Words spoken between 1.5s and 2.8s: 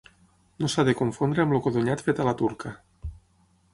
el codonyat fet a la turca.